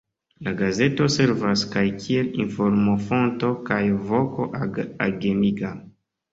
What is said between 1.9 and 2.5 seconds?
kiel